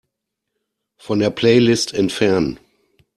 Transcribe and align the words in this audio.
Von 0.97 1.19
der 1.19 1.29
Playlist 1.29 1.93
entfernen. 1.93 2.59